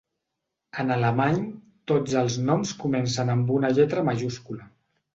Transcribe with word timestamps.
En 0.83 0.93
alemany 0.95 1.37
tots 1.93 2.17
els 2.23 2.39
Noms 2.49 2.75
comencen 2.83 3.33
amb 3.37 3.55
una 3.61 3.75
lletra 3.79 4.11
majúscula. 4.13 4.73